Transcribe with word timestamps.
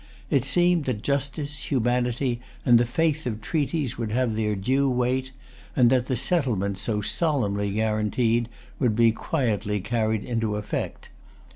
It 0.31 0.45
seemed 0.45 0.85
that 0.85 1.03
justice, 1.03 1.69
humanity, 1.69 2.41
and 2.65 2.79
the 2.79 2.87
faith 2.87 3.27
of 3.27 3.39
treaties 3.39 3.99
would 3.99 4.09
have 4.11 4.35
their 4.35 4.55
due 4.55 4.89
weight, 4.89 5.31
and 5.75 5.91
that 5.91 6.07
the 6.07 6.15
settlement 6.15 6.79
so 6.79 7.01
solemnly 7.01 7.69
guaranteed 7.69 8.49
would 8.79 8.95
be 8.95 9.11
quietly 9.11 9.79
carried 9.79 10.23
into 10.25 10.55
effect. 10.55 11.09